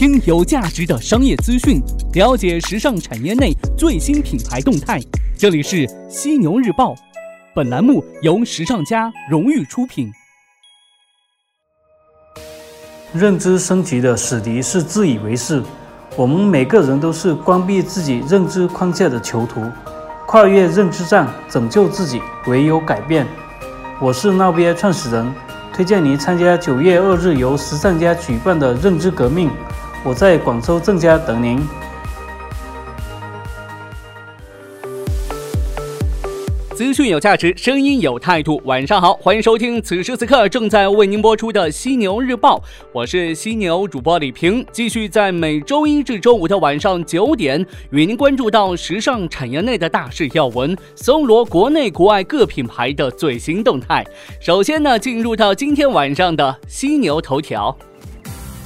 [0.00, 1.78] 听有价值的商业资讯，
[2.14, 4.98] 了解时尚产业内最新品牌动态。
[5.36, 6.94] 这里是犀牛日报，
[7.54, 10.10] 本栏目由时尚家荣誉出品。
[13.12, 15.62] 认知升级的死敌是自以为是。
[16.16, 19.60] 我们每个人都是关闭自己认知框架的囚徒，
[20.26, 23.26] 跨越认知障，拯救自己，唯有改变。
[24.00, 25.30] 我是闹边创始人，
[25.74, 29.50] 推荐您参加九月二日由时尚家举办的认知革命。
[30.02, 31.60] 我在广州郑家等您。
[36.74, 38.58] 资讯有价值，声音有态度。
[38.64, 42.56] 晚上好，欢迎收听此时此刻正在为您播出的《犀牛日报》，
[42.94, 54.02] 我是犀牛主播李平，继续在每周一至周五的晚上九点，与您关注到时尚产业内的大事要闻，搜罗国内国外各品牌的最新动态。
[54.40, 57.76] 首先呢，进入到今天晚上的犀牛头条。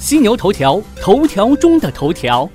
[0.05, 2.47] 犀牛头条，头条中的头条。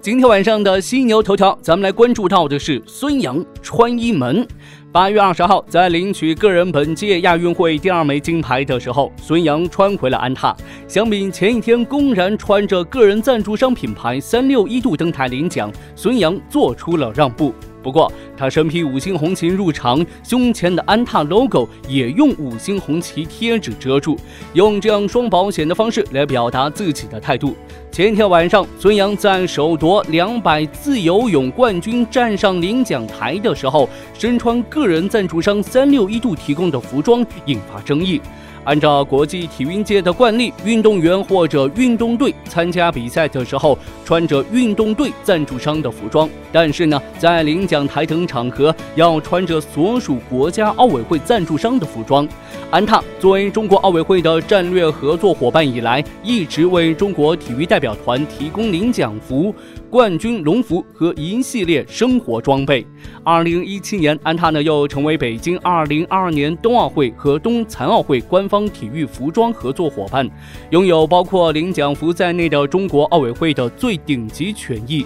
[0.00, 4.48] 今天晚上的犀牛头条，咱们来关注到的是孙杨穿衣门。
[4.90, 10.56] 八月二十号，在领取个人本届亚运会第二枚金牌的时候，孙杨穿回了安踏。
[10.88, 17.52] 相比前一天公然穿着个人赞助商品牌三六一度登台领奖，孙杨做出了让步。
[17.82, 24.16] 不过，他身披五星红旗入场，胸前的安踏 logo 也用五星红旗贴纸遮住，
[24.52, 27.56] 用这样双保险的方式来表达自己的态度。
[27.90, 38.20] 前天晚上，孙杨在首夺两百自由泳冠军站上领奖台的时候，身穿个人赞助商三六一度提供的服装，引发争议。
[38.64, 52.26] 按照国际体育界的惯例，运动员或者运动队参加比赛的时候穿着运动队赞助商的服装，但是呢，在领奖台等场合要穿着所属国家奥委会赞助商的服装。
[52.70, 59.54] 安踏作为中国奥委会的战略合作伙伴以来，一直为中国体育代表团提供领奖服、
[59.92, 62.82] 冠军龙服和一系列生活装备。
[63.22, 70.26] 二零一七年，安踏呢又成为北京二零二二年冬奥会和冬残奥会官方体育服装合作伙伴，
[70.70, 75.04] 拥有包括领奖服在内的中国奥委会的最顶级权益。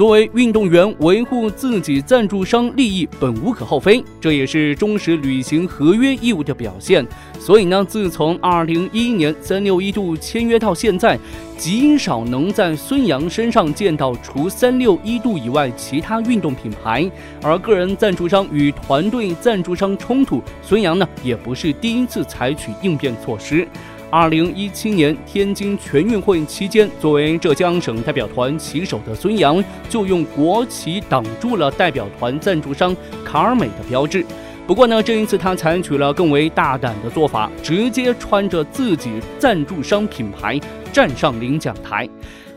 [0.00, 7.06] 作为运动员，维护自己赞助商利益本无可厚非，这也是忠实履行合约义务的表现。
[7.38, 11.18] 所以呢，自从二零一一年三六一度签约到现在，
[11.58, 17.06] 极少能在孙杨身上见到除三六一度以外其他运动品牌。
[17.42, 23.68] 而个人赞助商与团队赞助商冲突，孙杨呢也不是第一次采取应变措施。
[24.10, 32.94] 二零一七年天津全运会期间，作为浙江省代表团旗手的孙杨，就用国旗挡住了代表团赞助商
[33.24, 34.26] 卡尔美的标志。
[34.66, 40.58] 不过呢，这一次他采取了更为大胆的做法，直接穿着自己赞助商品牌
[40.92, 42.08] 站上领奖台。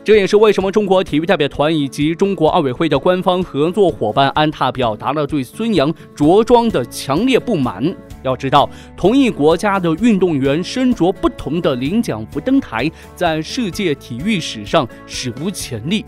[0.04, 7.82] 这也是为什么中国体育代表团以及中国奥委会的官方合作伙伴安踏表达了对孙杨着装的强烈不满。
[8.22, 16.04] 要知道，同一国家的运动员身着不同的领奖服登台，在世界体育史上史无前例。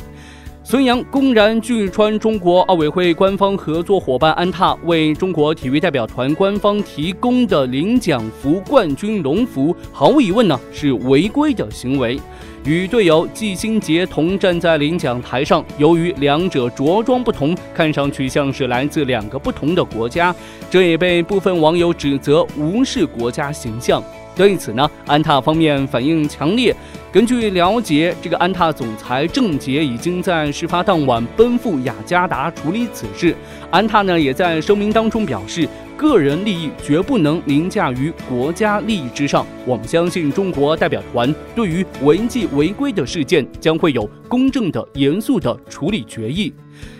[0.63, 12.21] 孙杨公然拒穿中国奥委会官方合作伙伴安踏为中国体育代表团官方提供的领奖服冠军龙服，毫无疑问呢是违规的行为。
[12.67, 20.35] 与队友季新杰同站在领奖台上，由于两者着装不同，看上去像是来自两个不同的国家，
[20.69, 24.03] 这也被部分网友指责无视国家形象。
[24.37, 26.77] 对此呢，安踏方面反应强烈。
[27.11, 33.35] 根据了解，这个安踏总裁郑杰已经在事发当晚奔赴雅加达处理此事。
[33.71, 35.67] 安踏呢，也在声明当中表示，
[35.97, 39.47] 个人利益绝不能凌驾于国家利益之上。
[39.65, 46.53] 我们相信中国代表团对于违纪违规的事件将会有公正的、严肃的处理决议。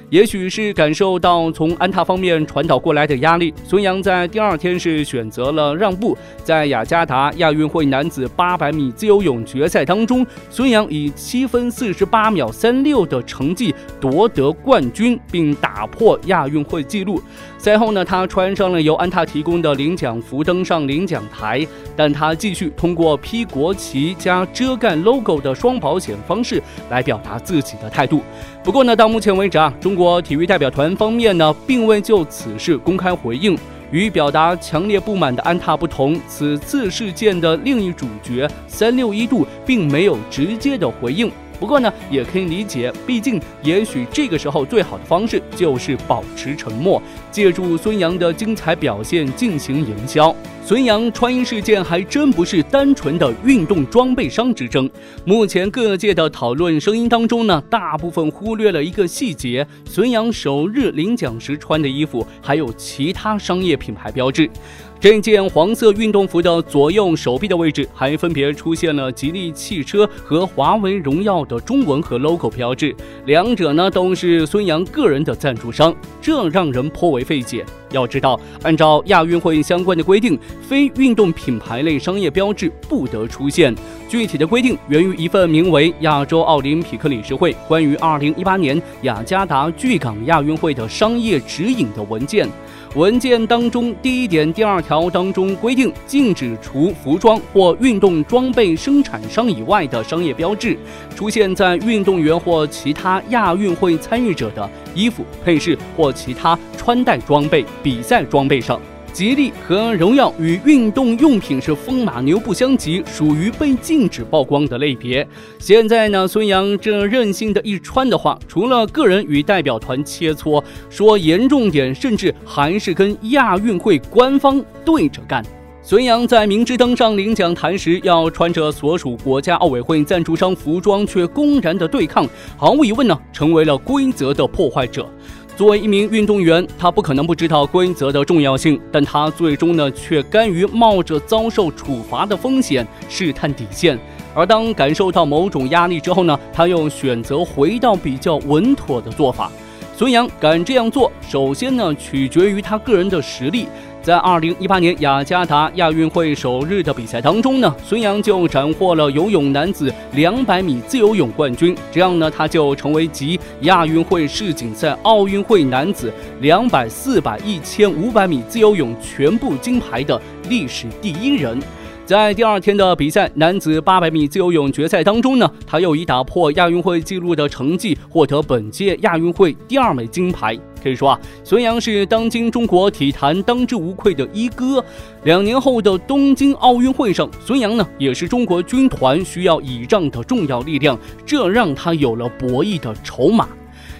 [0.09, 6.17] 也许是感受到从安踏方面传导过来的压力，孙杨在第二天是选择了让步。
[6.45, 17.21] 在雅加达亚运会男子800米自由泳决赛当中，孙杨以七分四十八秒三六的成绩夺得冠军，并打破亚运会纪录。
[17.59, 21.67] 赛后呢，他穿上了由安踏提供的领奖服，登上领奖台。
[21.97, 28.21] 但他继续通过披国旗加遮盖 logo 的双保险方式来表达自己的态度。
[28.67, 33.57] 不过呢，到目前为止啊，中国体育代表团方面呢，并未就此事公开回应。
[33.93, 41.31] 与表达强烈不满的安踏不同，此次事件的另一主角三六一度并没有直接的回应。
[41.59, 47.01] 不过呢，也可以理解，毕竟也许这个时候最好的方式就是保持沉默，
[47.31, 50.35] 借助孙杨的精彩表现进行营销。
[50.65, 54.91] 孙杨穿衣事件还真不是单纯的运动装备商之争。
[55.25, 64.51] 目前各界的讨论声音当中呢，大部分忽略了一个细节：孙杨首日领奖时穿的衣服还有其他商业品牌标志。
[64.99, 72.97] 这件黄色运动服的左右手臂的位置，还分别出现了吉利汽车和华为荣耀的中文和 logo 标志，
[73.27, 77.65] 两者呢都是孙杨个人的赞助商，这让人颇为费解。
[77.93, 83.75] 要知道，按照亚运会相关的规定，非运动品牌类商业标志不得出现。
[84.09, 92.49] 具体的规定源于一份名为《亚洲奥林匹克理事会关于2018年雅加达巨港亚运会的商业指引》的文件。
[92.97, 100.79] 文件当中第一点第二条当中规定，禁止除服装或运动装备生产商以外的商业标志
[101.15, 108.81] 出现在运动员或其他亚运会参与者的衣服、配饰或其他穿戴装备、比赛装备上。
[109.17, 115.27] 吉利和荣耀与运动用品是风马牛不相及，属于被禁止曝光的类别。
[115.59, 125.43] 现在呢，孙杨这任性的一穿的话，除了个人与代表团切磋，说严重点，甚至还是跟亚运会官方对着干。
[125.83, 135.09] 孙杨在明知登上领奖台时要穿着所属国家奥委会赞助商服装，却公然的对抗，毫无疑问呢，成为了规则的破坏者。
[135.57, 143.99] 作为一名运动员，他不可能不知道规则的重要性，但他最终呢却甘于冒着遭受处罚的风险试探底线。
[144.35, 149.51] 而当感受到某种压力之后呢，他又选择回到比较稳妥的做法。
[149.97, 153.67] 孙杨敢这样做，首先呢取决于他个人的实力。
[154.07, 171.61] 在二零一八年雅加达亚运会首日的比赛当中呢，孙杨就斩获了游泳男子两百米自由泳冠军，这样呢，他就成为集亚运会、世锦赛、奥运会男子两百、四百、一千五百米自由泳全部金牌的历史第一人。
[172.07, 180.57] 在第二天的比赛男子八百米自由泳决赛当中呢，他又以打破亚运会纪录的成绩获得本届亚运会第二枚金牌。
[180.81, 184.83] 可以说啊，孙杨是当今中国体坛当之无愧的一哥。
[185.25, 193.49] 两年后的东京奥运会上，孙杨呢也是中国军团需要倚仗的重要力量，这让他有了博弈的筹码。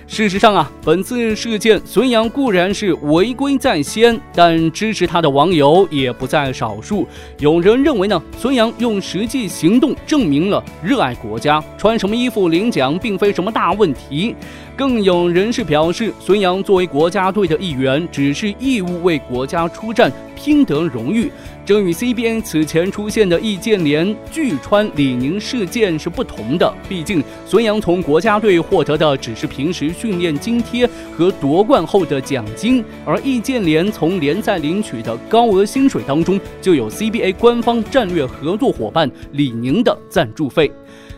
[0.09, 7.07] 事实上啊，本次事件孙杨固然是违规在先，但支持他的网友也不在少数。
[7.41, 14.35] 有人认为呢，孙杨用实际行动证明了热爱国家，穿什么衣服领奖并非什么大问题。
[14.77, 21.31] 更有人士表示，孙杨作为国家队的一员，只是义务为国家出战，拼得荣誉。
[21.67, 26.73] 这与 CBA 此前出现的易建联拒穿李宁事件是不同的。
[26.89, 40.71] 毕竟，孙杨从国家队获得的只是平时训练津贴和夺冠后的奖金，而易建联从联赛领取的高额薪水当中就有 CBA 官方战略合作伙伴李宁的赞助费。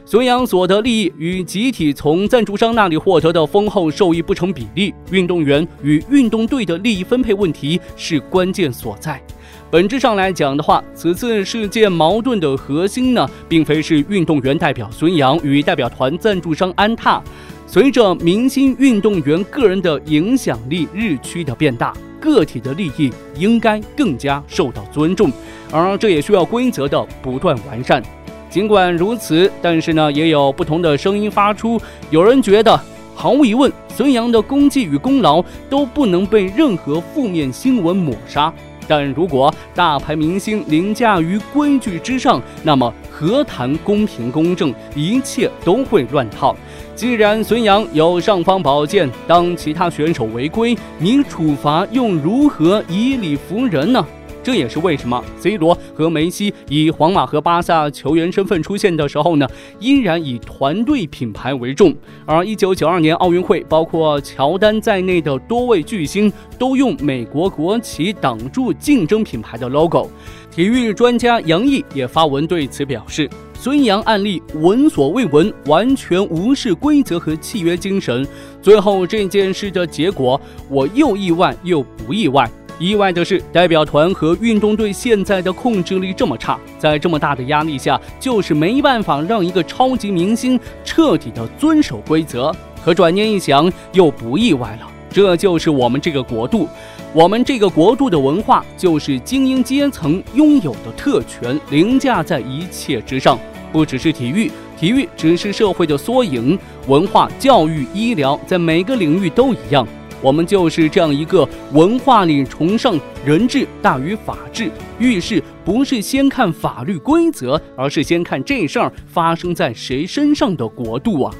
[0.07, 9.23] 孙杨所得利益与集体从赞助商那里获得的丰厚收益不成比例，运动员与运动队的利益分配问题是关键所在。
[9.71, 17.23] 本质上来讲的话，此次事件矛盾的核心呢，并非是运动员代表孙杨与代表团赞助商安踏。
[17.67, 25.31] 随着明星运动员个人的影响力日趋的变大，个体的利益应该更加受到尊重，
[25.71, 28.03] 而这也需要规则的不断完善。
[28.49, 31.79] 尽管如此，但是呢，也有不同的声音发出。
[32.11, 32.81] 有人觉得，
[33.15, 38.51] 毫无疑问，孙杨的功绩与功劳都不能被任何负面新闻抹杀。
[38.89, 44.75] 但如果大牌明星凌驾于规矩之上，那么何谈公平公正？
[44.97, 46.57] 一切都会乱套。
[46.97, 54.05] 既然孙杨有尚方宝剑，当其他选手违规，你处罚又如何以理服人呢？
[54.49, 59.47] 这也是为什么 C 罗和梅西以皇马和巴萨球员身份出现的时候呢，
[59.79, 61.95] 依然以团队品牌为重。
[62.25, 70.09] 而1992年奥运会，包括乔丹在内的多位巨星都用美国国旗挡住竞争品牌的 logo。
[70.51, 78.27] 体育专家杨毅也发文对此表示：“孙杨案例闻所未闻，完全无视规则和契约精神。
[78.63, 80.41] 最后这件事的结果，
[80.71, 92.55] 我又意外又不意外。”意外的是，代表团和运动队现在的控制力这么差，在这么大的压力下，就是没办法让一个超级明星彻底的遵守规则。
[92.85, 96.69] 可转念一想，又不意外了，这就是我们这个国度，
[97.13, 103.37] 我们这个国度的文化，就是精英阶层拥有的特权凌驾在一切之上。
[103.73, 106.57] 不只是体育，体育只是社会的缩影，
[106.87, 109.87] 文化、教育、医疗，在每个领域都一样。
[110.21, 121.35] 我们就是这样一个文化里崇尚人治大于法治，遇事不是先看法律规则，而是先看这事儿发生在谁身上的国度啊！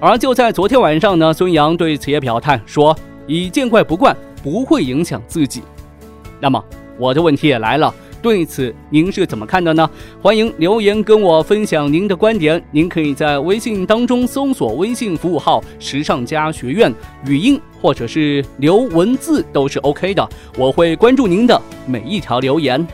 [0.00, 2.96] 而就在昨天晚上呢，孙杨对此也表态说
[3.26, 5.62] ：“以见怪不怪，不会影响自己。”
[6.40, 6.64] 那么
[6.96, 7.92] 我的问题也来了。
[8.20, 9.88] 对此您是怎么看的呢？
[10.20, 12.62] 欢迎留言跟我分享您的观点。
[12.72, 16.92] 您可以在微信当中搜索微信服务号“时尚家学院”，
[17.26, 22.84] 语音或者是留文字都是 OK 的，我会关注您的每一条留言。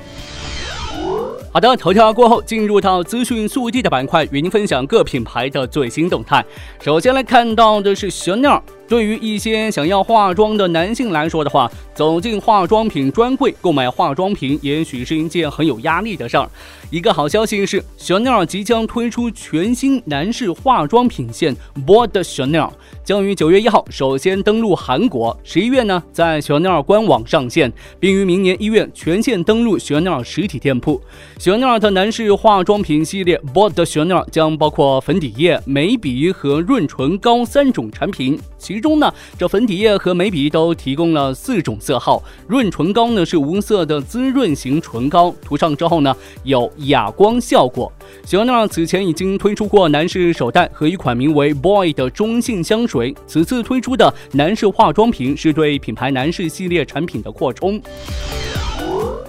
[1.50, 6.44] 好的，头条过后进入到资讯速递的板块，与您分享各品牌的最新动态。
[6.80, 8.60] 首先来看到的是 Chanel。
[8.86, 16.48] 对于一些想要化妆的男性来说的话，走进化妆品专柜购买化妆品，也许是一件很有压力的事儿。
[16.90, 21.54] 一个好消息是，Chanel 即将推出全新男士化妆品线
[21.86, 22.70] b o r d Chanel，
[23.02, 31.00] 将于九月一号首先登陆韩国，十一月呢在 Chanel 官网上线，并于明年一月全线登陆 Chanel 实体店铺。
[31.38, 38.38] Chanel 的男士化妆品系列 b o r d Chanel 将包括粉底液、眉笔和润唇膏三种产品。
[38.56, 47.90] 其中呢，这粉底液和眉笔都提供了四种色号，润唇膏呢是无色的滋润型唇膏，涂上之后呢有哑光效果。
[48.26, 57.80] 小娜此前已经推出过男士手袋和一款名为 Boy 的中性香水，此次推出的男士化妆品是对品牌男士系列产品的扩充。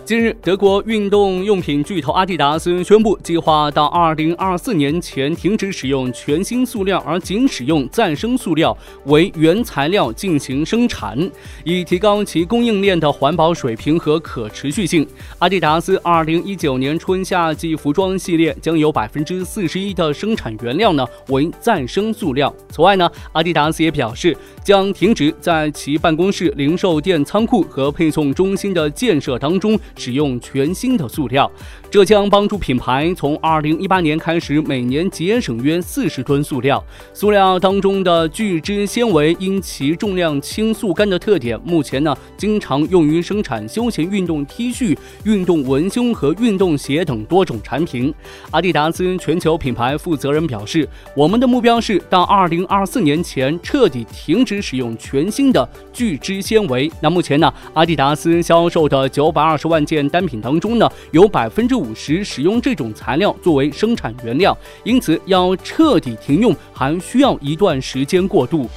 [0.05, 11.17] 近日，德国运动用品巨头阿迪达斯宣布，计划到二零二四年前停止使用全新塑料，而仅使用再生塑料为原材料进行生产，
[11.63, 15.07] 以提高其供应链的环保水平和可持续性。
[15.39, 22.55] 阿迪达斯二零一九年春夏季服装系列将有百分之四十一的生产原料呢为再生塑料。
[22.69, 29.75] 此外呢，阿迪达斯也表示，将停止在其办公室、零售店、仓库和配送中心的建设当中。
[29.97, 31.49] 使用全新的塑料，
[31.95, 36.83] 这将帮助品牌从二零一八年开始每年节省约四十吨塑料。
[37.13, 48.13] 塑料当中的聚酯纤维因其重量轻、速干的特点，目前呢经常用于生产休闲运动 T 恤、运动文胸和运动鞋等多种产品。
[48.51, 50.85] 阿迪达斯全球品牌负责人表示
[51.15, 59.85] ：“我们的目标是到二零二四年前彻底停止使用全新的聚酯纤维。”那目前呢，阿迪达斯销售的九百二十万。
[59.85, 68.67] 件单品当中呢，有百分之五五十使用这种材料作为生产原料，因此要彻底停用还需要一段时间过渡。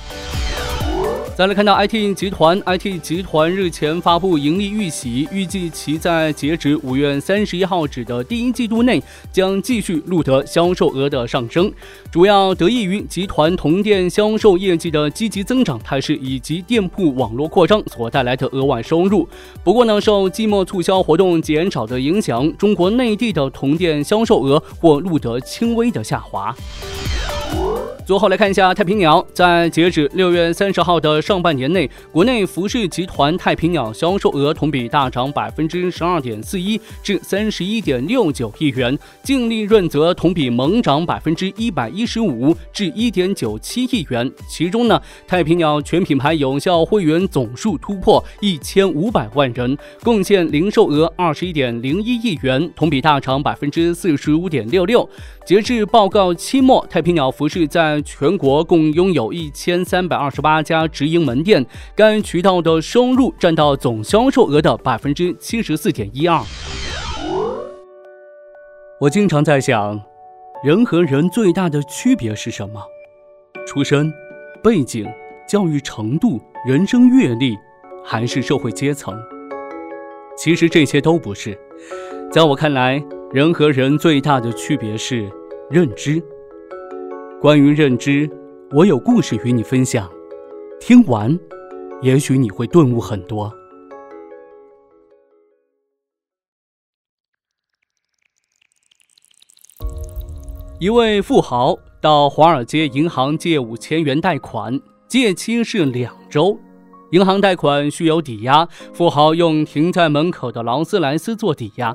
[1.38, 11.72] 再来看到 IT 集团，IT 集团日前发布盈利预喜，预计其在截止五月三十一号止的第一季度内将继续录得销售额的上升，
[12.10, 19.28] 主要得益于集团同店销售业绩的积极增长态势以及店铺网络扩张所带来的额外收入。
[19.62, 26.52] 不过呢，受季末促销活动减少的影响，中国内地的同店销售额或录得轻微的下滑。
[28.08, 44.32] 最后来看一下太平鸟，在截止六月三十号的上半年内，国内服饰集团太平鸟销售额同比大涨百分之十二点四一，至三十一点六九亿元，净利润则同比猛涨百分之一百一十五，至一点九七亿元。
[44.48, 55.06] 其中呢，太平鸟全品牌有效会员总数突破一千五百万人，贡献零售额二十一点零一亿元，同比大涨百分之四十五点六六。
[55.44, 61.64] 截至报告期末，太平鸟服饰在全国共拥有一千三百二十八家直营门店，
[61.94, 66.40] 该渠道的收入占到总销售额的百分之七十四点一二。
[69.00, 70.00] 我经常在想，
[70.64, 72.82] 人和人最大的区别是什么？
[73.66, 74.12] 出身、
[74.62, 75.06] 背景、
[75.48, 77.56] 教育程度、人生阅历，
[78.04, 79.16] 还是社会阶层？
[80.36, 81.58] 其实这些都不是。
[82.32, 83.02] 在我看来，
[83.32, 85.30] 人和人最大的区别是
[85.70, 86.22] 认知。
[87.40, 88.28] 关于认知，
[88.72, 90.10] 我有故事与你分享。
[90.80, 91.38] 听完，
[92.02, 93.52] 也许你会顿悟很多。
[100.80, 104.76] 一位富豪到华尔街银行借五千元贷款，
[105.06, 106.58] 借期是两周。
[107.12, 111.94] 银行贷款需有抵押，富豪用停在门口的劳斯莱斯做抵押。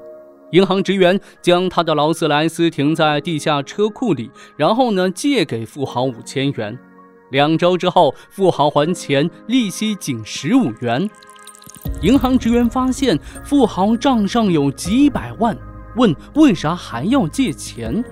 [0.54, 6.78] 银行职员将他的劳斯莱斯停在地下车库里，然后呢借给富豪五千元。
[7.32, 11.10] 两周之后，富豪还钱，利息仅十五元。
[12.04, 15.58] 银行职员发现富豪账上有几百万，
[15.96, 18.04] 问为啥还要借钱？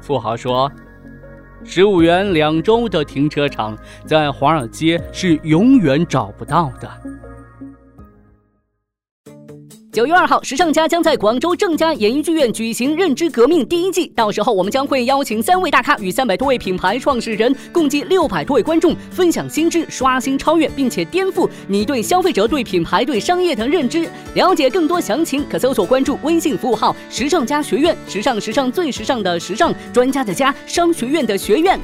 [0.00, 0.70] 富豪说
[1.66, 6.88] ：“十五元两周的停车场，在华尔街是永远找不到的。”
[9.96, 24.06] 九月二号，时尚家将在广州正佳演艺剧院举行《认知革命》第一季，到时候我们将会邀请三位大咖与三百多位品牌创始人，共计六百多位观众分享新知，刷新、超越，并且颠覆你对消费者、对品牌、对商业的认知。
[24.34, 31.80] 了解更多详情，可搜索关注微信服务号“时尚家学院”，时尚时尚最时尚的时尚专家的家，商学院的学院。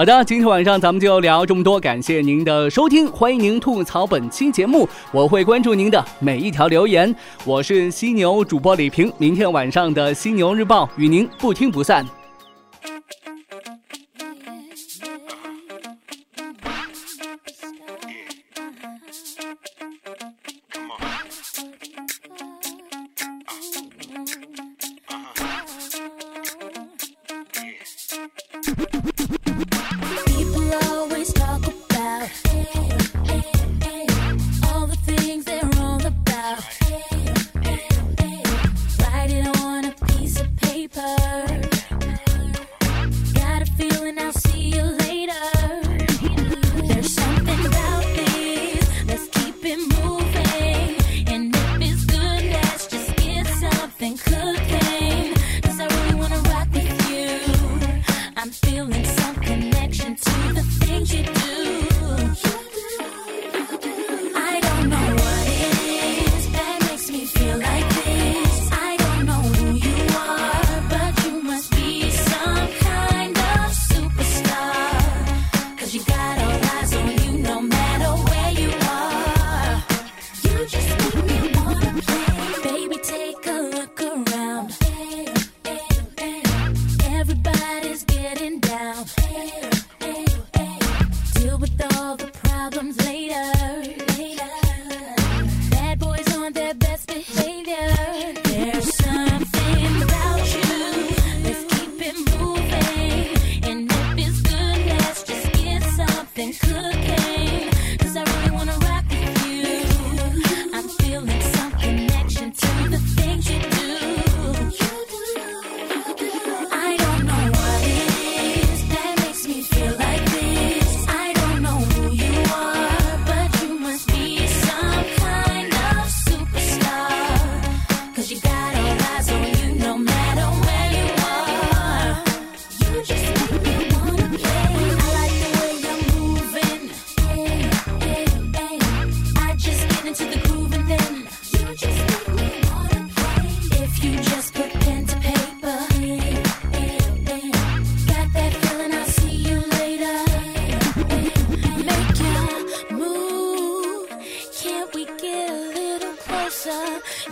[0.00, 7.14] 好的，今天晚上咱们就聊这么多，感谢您的收听，欢迎您吐槽本期节目，我会关注您的每一条留言。
[7.44, 12.02] 我是犀牛主播李平，明天晚上的犀牛日报与您不听不散。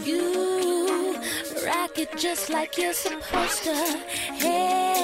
[0.05, 1.15] You
[1.67, 3.75] rock it just like you're supposed to.
[3.75, 4.98] Hey.